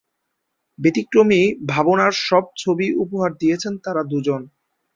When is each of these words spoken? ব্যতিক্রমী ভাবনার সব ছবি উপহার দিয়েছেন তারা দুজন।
ব্যতিক্রমী 0.79 1.41
ভাবনার 1.69 2.13
সব 2.27 2.43
ছবি 2.57 2.87
উপহার 3.03 3.31
দিয়েছেন 3.33 3.73
তারা 3.85 4.01
দুজন। 4.03 4.41